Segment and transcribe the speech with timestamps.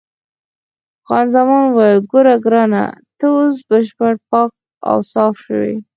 [1.07, 2.83] خان زمان وویل: ګوره ګرانه،
[3.17, 4.51] ته اوس بشپړ پاک
[4.89, 5.75] او صاف شوې.